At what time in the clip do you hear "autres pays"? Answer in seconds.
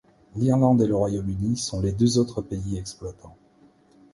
2.17-2.75